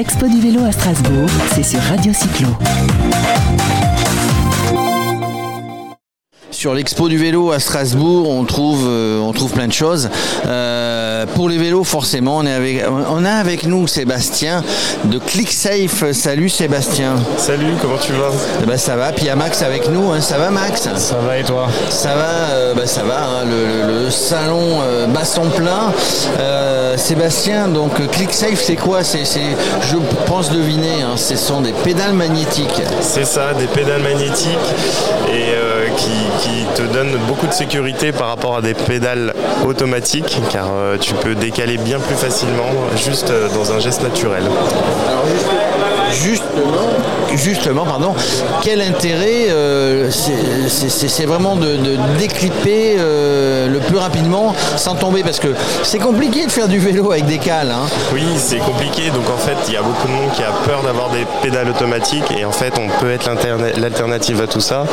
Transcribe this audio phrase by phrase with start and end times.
[0.00, 2.48] L'expo du vélo à Strasbourg, c'est sur Radio Cyclo.
[6.50, 10.08] Sur l'expo du vélo à Strasbourg, on trouve, euh, plein de choses.
[10.46, 10.79] Euh,
[11.26, 14.62] pour les vélos, forcément, on, est avec, on a avec nous Sébastien
[15.04, 16.12] de ClickSafe.
[16.12, 17.14] Salut Sébastien.
[17.36, 18.30] Salut, comment tu vas?
[18.62, 20.10] Eh ben, Ça va, puis il y a Max avec nous.
[20.12, 20.20] hein.
[20.20, 20.88] Ça va Max?
[20.96, 21.68] Ça va et toi?
[21.90, 23.18] Ça va, euh, bah, ça va.
[23.18, 23.44] hein.
[23.44, 25.92] Le, le- le salon euh, bat son plein.
[26.40, 29.04] Euh, Sébastien, donc euh, ClickSafe, c'est quoi?
[29.04, 32.82] C'est, Je pense deviner, hein, ce sont des pédales magnétiques.
[33.00, 34.48] C'est ça, des pédales magnétiques
[35.28, 35.69] et euh,
[36.00, 39.34] qui, te donnent beaucoup de sécurité par rapport à des pédales
[39.66, 44.44] automatiques car euh, tu peux décaler bien plus facilement juste euh, dans un geste naturel.
[46.12, 46.88] Justement,
[47.34, 48.14] justement, pardon,
[48.62, 55.38] quel intérêt euh, c'est- vraiment de, de déclipper euh, le plus rapidement sans tomber parce
[55.38, 55.48] que
[55.84, 57.70] c'est compliqué de faire du vélo avec des cales.
[57.70, 57.86] hein.
[58.12, 59.10] Oui, c'est compliqué.
[59.10, 61.68] Donc en fait, il y a beaucoup de monde qui a peur d'avoir des pédales
[61.68, 63.30] automatiques et en fait, on peut être
[63.76, 64.84] l'alternative à tout ça.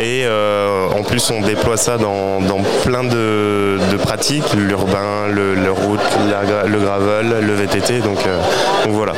[0.00, 5.54] Et euh, en plus, on déploie ça dans, dans plein de, de pratiques, l'urbain, le,
[5.54, 8.00] le route, la le gravel, le VTT.
[8.00, 8.38] Donc, euh,
[8.84, 9.12] donc voilà.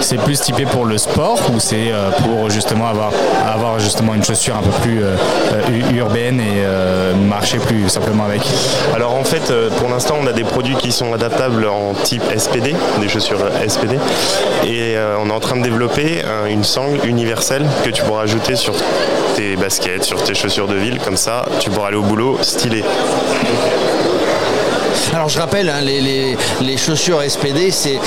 [0.00, 3.10] C'est plus typé pour le sport ou c'est euh, pour justement avoir,
[3.46, 5.16] avoir justement une chaussure un peu plus euh,
[5.52, 6.64] euh, urbaine et
[7.16, 8.42] marcher plus simplement avec?
[8.94, 12.74] Alors en fait, pour l'instant, on a des produits qui sont adaptables en type SPD,
[13.00, 13.96] des chaussures SPD,
[14.66, 18.56] et on est en train de développer un- une sangle universelle que tu pourras ajouter
[18.56, 18.74] sur
[19.34, 22.82] tes baskets, sur tes chaussures de ville, comme ça, tu pourras aller au boulot stylé.
[25.14, 27.98] Alors je rappelle, hein, les, les- les chaussures SPD, c'est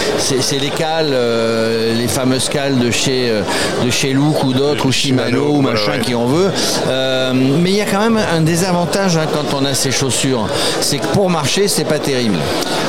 [0.59, 3.41] les cales, euh, les fameuses cales de chez, euh,
[3.83, 5.99] de chez Look ou d'autres, ou Shimano, ou machin ouais.
[5.99, 6.51] qui en veut.
[6.87, 10.47] Euh, mais il y a quand même un désavantage hein, quand on a ces chaussures,
[10.81, 12.37] c'est que pour marcher, c'est pas terrible.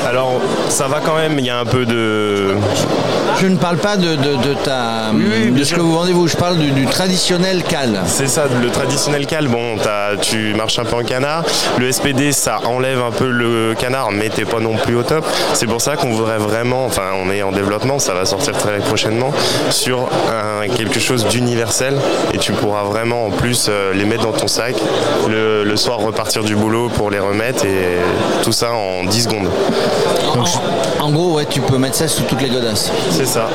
[0.06, 2.55] Alors ça va quand même, il y a un peu de...
[3.41, 6.12] Je ne parle pas de, de, de ta, oui, de bien ce que vous vendez
[6.12, 8.00] vous, je parle du, du traditionnel cal.
[8.06, 9.76] C'est ça, le traditionnel cal, bon,
[10.20, 11.44] tu marches un peu en canard.
[11.78, 15.25] Le SPD, ça enlève un peu le canard, mais t'es pas non plus au top.
[15.55, 18.78] C'est pour ça qu'on voudrait vraiment, enfin, on est en développement, ça va sortir très
[18.78, 19.33] prochainement,
[19.71, 21.97] sur un- quelque chose d'universel.
[22.33, 24.75] Et tu pourras vraiment, en plus, euh, les mettre dans ton sac,
[25.28, 27.99] le, le soir repartir du boulot pour les remettre, et
[28.43, 29.49] tout ça en 10 secondes.
[31.00, 32.91] En, en gros, ouais, tu peux mettre ça sous toutes les godasses.
[33.11, 33.49] C'est ça.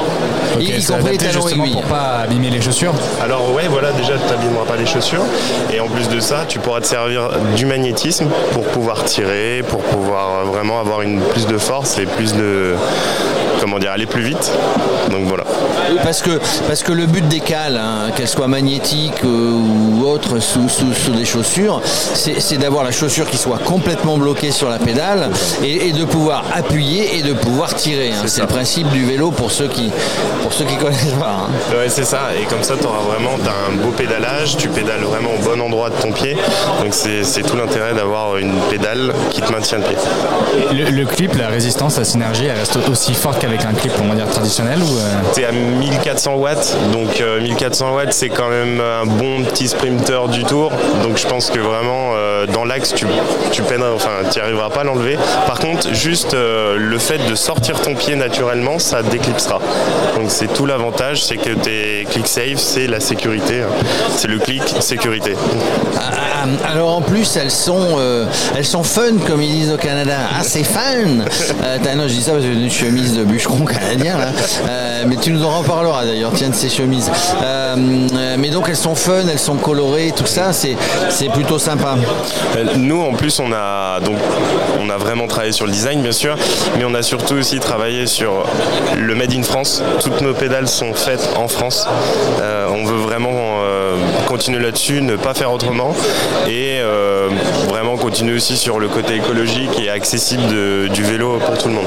[0.60, 4.14] Y- y compris les talons justement pour pas abîmer les chaussures Alors ouais, voilà, déjà
[4.14, 5.24] tu n'abîmeras pas les chaussures.
[5.74, 9.82] Et en plus de ça, tu pourras te servir du magnétisme pour pouvoir tirer, pour
[9.82, 12.76] pouvoir vraiment avoir une plus de force et plus de
[13.66, 14.52] comment dire, aller plus vite.
[15.10, 15.44] Donc voilà.
[15.90, 20.04] Oui, Parce que, parce que le but des cales, hein, qu'elles soient magnétiques euh, ou
[20.06, 21.82] autres sous, sous- sous des chaussures,
[22.14, 25.30] c'est d'avoir la chaussure qui soit complètement bloquée sur la pédale
[25.64, 28.12] et, et de pouvoir appuyer et de pouvoir tirer.
[28.12, 28.24] hein.
[28.28, 29.92] C'est le principe du vélo pour ceux qui
[30.44, 31.48] pour ceux qui connaissent pas.
[31.48, 31.76] hein.
[31.76, 32.30] Ouais, c'est ça.
[32.40, 35.60] Et comme ça, tu auras vraiment t'as un beau pédalage, tu pédales vraiment au bon
[35.60, 36.38] endroit de ton pied.
[36.84, 39.98] Donc c'est c'est tout l'intérêt d'avoir une pédale qui te maintient le pied.
[40.72, 44.08] le, le clip, la résistance, la synergie, elle reste aussi forte qu'avec un clip, on
[44.08, 48.50] va dire, traditionnel ou euh, T'es à 1400 watts, donc euh, 1400 watts c'est quand
[48.50, 50.72] même un bon petit sprinter du tour.
[51.04, 53.06] Donc je pense que vraiment euh, dans l'axe tu,
[53.52, 55.18] tu peineras, enfin tu arriveras pas à l'enlever.
[55.48, 59.60] Par contre, juste euh, le fait de sortir ton pied naturellement, ça déclipsera.
[60.16, 63.62] Donc c'est tout l'avantage, c'est que tes click safe, c'est la sécurité.
[63.62, 63.86] hein.
[64.16, 65.36] C'est le clic sécurité.
[65.98, 66.02] Ah,
[66.44, 70.18] ah, Alors en plus elles sont euh, elles sont fun comme ils disent au Canada.
[70.38, 70.82] Ah c'est fun.
[71.64, 74.28] Euh, non je dis ça parce que j'ai une chemise de bûcheron canadien là.
[74.68, 77.12] Euh, mais tu nous en reparleras d'ailleurs tiens de ces chemises.
[77.44, 77.76] Euh,
[78.16, 80.76] euh, mais donc elles sont fun, elles sont colorées, tout ça c'est
[81.10, 81.96] c'est plutôt sympa.
[82.76, 84.18] Nous, en plus, on a donc
[84.84, 86.36] on a vraiment travaillé sur le design, bien sûr,
[86.78, 88.46] mais on a surtout aussi travaillé sur
[88.98, 89.84] le made in France.
[90.02, 91.88] Toutes nos pédales sont faites en France.
[92.42, 93.34] Euh, on veut vraiment
[94.28, 95.94] continuer là-dessus, ne pas faire autrement,
[96.48, 97.30] et euh,
[97.70, 101.76] vraiment continuer aussi sur le côté écologique et accessible de- du vélo pour tout le
[101.76, 101.86] monde.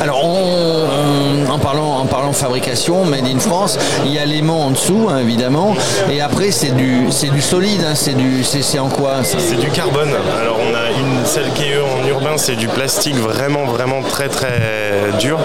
[0.00, 5.18] Alors en parlant en fabrication made in France, il y a l'aimant en dessous hein,
[5.18, 5.74] évidemment
[6.10, 7.10] et après c'est du
[7.40, 9.22] solide, hein, c'est en quoi?
[9.22, 10.10] C'est du carbone.
[10.98, 14.60] Une celle qui est en urbain, c'est du plastique vraiment vraiment très très
[15.18, 15.38] dur.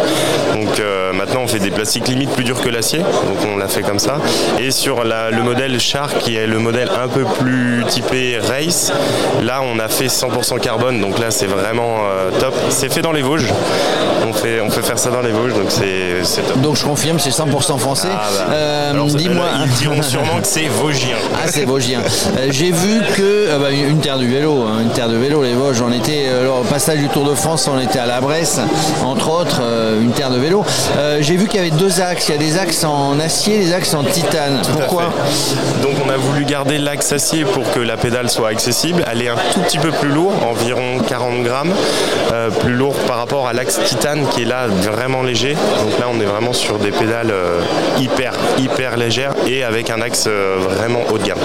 [0.54, 3.68] Donc euh, maintenant on fait des plastiques limite plus durs que l'acier, donc on l'a
[3.68, 4.18] fait comme ça.
[4.60, 8.92] Et sur la- le modèle Shark qui est le modèle un peu plus typé race,
[9.42, 12.54] là on a fait 100% carbone, donc là c'est vraiment euh, top.
[12.70, 13.48] C'est fait dans les Vosges,
[14.28, 16.62] on fait, on fait faire ça dans les Vosges, donc c'est top.
[16.62, 18.08] Donc je confirme, c'est 100% français.
[18.12, 18.54] Ah, bah.
[18.54, 19.46] Euh, Dis-moi.
[19.66, 21.16] Ils diront sûrement que c'est Vosgien.
[21.36, 22.02] Ah, c'est Vosgien.
[22.50, 25.82] J'ai vu que bah, une terre du vélo, hein, une terre de vélo, les Vosges.
[25.82, 28.60] On était euh, alors, au passage du Tour de France, on était à la Bresse,
[29.04, 30.64] entre autres, euh, une terre de vélo.
[30.98, 32.30] Euh, J'ai vu qu'il y avait deux axes.
[32.30, 34.62] Il y a des axes en acier, des axes en titane.
[34.74, 35.14] Pourquoi.
[35.82, 39.04] Donc on a voulu garder l'axe acier pour que la pédale soit accessible.
[39.12, 41.74] Elle est un tout petit peu plus lourde, environ 40 grammes,
[42.32, 45.54] euh, plus lourd par rapport à l'axe titane qui est là vraiment léger.
[45.54, 47.62] Donc là on est vraiment sur des pédales euh,
[48.00, 51.40] hyper hyper légères et avec un axe euh, vraiment haut de gamme.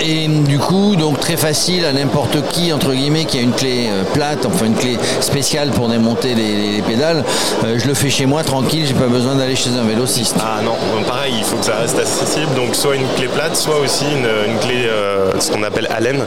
[0.00, 3.86] Et du coup, donc très facile à n'importe qui, entre guillemets, qui a une clé
[3.88, 7.24] euh, plate, enfin une clé spéciale pour démonter les, les- les pédales.
[7.64, 10.36] Euh, je le fais chez moi tranquille, j'ai pas besoin d'aller chez un vélociste.
[10.40, 12.54] Ah non, bon, pareil, il faut que ça reste accessible.
[12.54, 16.18] Donc soit une clé plate, soit aussi une, une clé, euh, ce qu'on appelle Allen,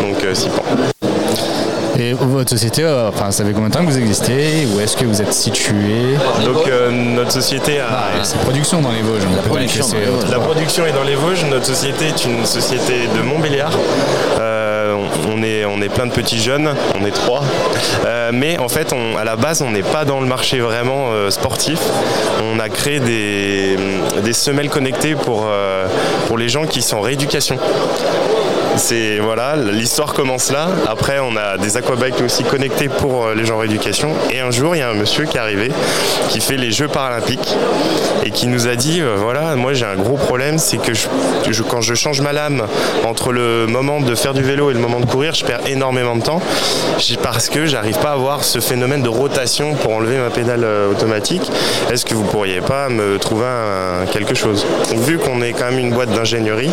[0.00, 0.62] donc euh, six pans.
[1.98, 4.66] Et votre société, euh, enfin, ça fait combien de temps que vous existez?
[4.74, 6.16] Où est-ce que vous êtes situé?
[6.44, 8.22] Donc euh, notre société a...
[8.22, 9.22] C'est production dans les Vosges.
[9.26, 10.30] on peut production dans les Vosges.
[10.30, 11.46] La production est dans les Vosges.
[11.50, 13.72] Notre société est une société de Montbéliard.
[14.38, 14.55] Euh,
[15.28, 17.42] on, est, plein de petits jeunes, on est trois.
[18.04, 21.30] Euh, mais en fait, à la base, on n'est pas dans le marché vraiment euh,
[21.30, 21.78] sportif.
[22.42, 23.76] On a créé des,
[24.22, 25.86] des semelles connectées pour, euh,
[26.26, 27.58] pour les gens qui sont en rééducation.
[28.76, 30.68] C'est voilà, l'histoire commence là.
[30.86, 34.10] Après, on a des aquabikes aussi connectés pour euh, les gens en rééducation.
[34.30, 35.72] Et un jour, il y a un monsieur qui est arrivé,
[36.28, 37.56] qui fait les Jeux paralympiques
[38.24, 40.92] et qui nous a dit euh, voilà, moi j'ai un gros problème, c'est que
[41.68, 42.66] quand je change ma lame
[43.04, 46.16] entre le moment de faire du vélo et le moment de courir, je perds énormément
[46.16, 46.42] de temps
[47.22, 50.90] parce que j'arrive pas à avoir ce phénomène de rotation pour enlever ma pédale euh,
[50.90, 51.50] automatique.
[51.90, 53.46] Est-ce que vous pourriez pas me trouver
[54.12, 54.66] quelque chose?
[54.94, 56.70] Vu qu'on est quand même une boîte d'ingénierie,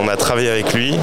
[0.00, 0.98] on a travaillé avec lui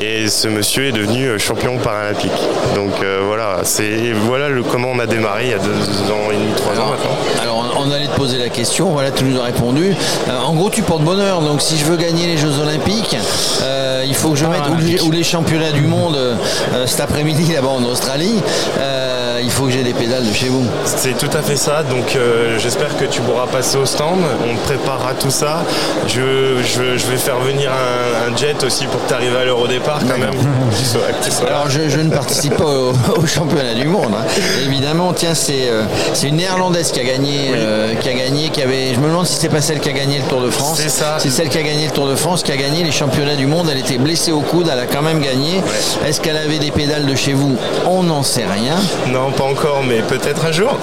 [0.00, 2.32] et ce monsieur est devenu euh, champion paralympique.
[2.74, 6.30] Donc euh, voilà, c'est voilà le, comment on a démarré il y a deux ans
[6.30, 7.16] et demi, trois ans maintenant.
[7.42, 9.94] Alors on allait te poser la question, voilà, tu nous as répondu.
[10.28, 13.16] Euh, en gros, tu portes bonheur, donc si je veux gagner les Jeux Olympiques,
[13.62, 17.00] euh, il faut que je mette ou les, ou les championnats du monde euh, cet
[17.00, 18.40] après-midi là-bas en Australie.
[18.80, 20.64] euh, il faut que j'ai des pédales de chez vous.
[20.86, 24.54] C'est tout à fait ça, donc euh, j'espère que tu pourras passer au stand, on
[24.56, 25.62] te préparera tout ça.
[26.06, 29.44] Je, je- je vais faire venir un, un jet aussi pour que tu arrives à
[29.44, 30.30] l'heure au départ quand même.
[30.74, 31.56] Que tu sois- que tu sois là.
[31.56, 32.92] Alors je, je ne participe pas au,
[33.22, 34.12] au championnat du monde.
[34.16, 34.24] hein.
[34.64, 35.82] Évidemment, tiens, c'est euh,
[36.14, 38.94] c'est une néerlandaise qui a gagné, euh, qui a gagné, qui avait.
[38.94, 40.78] Je me demande si c'est pas celle qui a gagné le Tour de France.
[40.80, 41.16] C'est ça.
[41.18, 43.46] C'est celle qui a gagné le Tour de France, qui a gagné les championnats du
[43.46, 43.68] monde.
[43.70, 45.62] Elle était blessée au coude, elle a quand même gagné.
[46.06, 47.56] Est-ce qu'elle avait des pédales de chez vous?
[47.86, 48.76] On n'en sait rien.
[49.08, 50.78] Non, pas encore, mais peut-être un jour.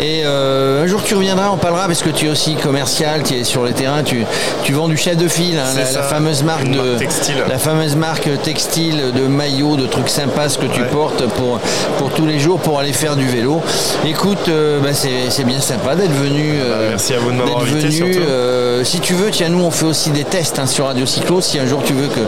[0.00, 3.34] Et euh, un jour tu reviendras, on parlera parce que tu es aussi commercial, tu
[3.34, 4.24] es sur le terrain, tu,
[4.62, 7.34] tu vends du chef de fil, hein, la, fameuse marque une de marque textile.
[7.48, 10.86] la fameuse marque textile de maillots, de trucs sympas que tu Ouais.
[10.86, 11.60] portes pour,
[11.98, 13.60] pour tous les jours pour aller faire du vélo.
[14.06, 16.54] Écoute, euh, bah, c'est c'est bien sympa d'être venu.
[16.60, 18.18] euh, Bah, merci à vous de m'avoir invité, surtout.
[18.18, 21.40] euh, si tu veux, tiens, nous on fait aussi des tests hein, sur Radio Cyclo.
[21.40, 22.20] Si un jour tu veux que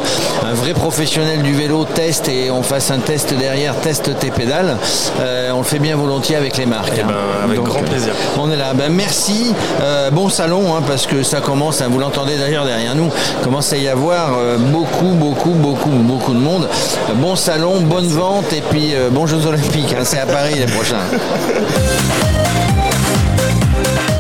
[0.46, 4.76] un vrai professionnel du vélo teste et on fasse un test derrière, teste tes pédales,
[5.20, 6.92] euh, on le fait bien volontiers avec les marques.
[6.98, 7.14] Eh ben,
[7.44, 8.12] avec grand plaisir.
[8.38, 8.72] On est là.
[8.74, 9.54] Ben, merci.
[10.12, 13.10] Bon salon, hein, parce que ça commence, hein, vous l'entendez d'ailleurs derrière nous,
[13.42, 14.30] commence à y avoir
[14.70, 16.68] beaucoup, beaucoup, beaucoup, beaucoup de monde.
[17.16, 19.94] Bon salon, bonne vente et puis bons Jeux Olympiques.
[19.98, 20.96] hein, C'est à Paris les prochains.